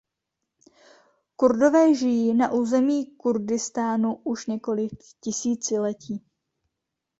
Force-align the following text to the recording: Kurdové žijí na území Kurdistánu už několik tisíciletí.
Kurdové 1.35 1.93
žijí 1.95 2.33
na 2.33 2.51
území 2.51 3.05
Kurdistánu 3.15 4.15
už 4.23 4.47
několik 4.47 4.91
tisíciletí. 5.23 6.25